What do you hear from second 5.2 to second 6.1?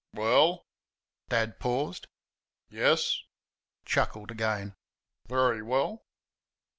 "very well."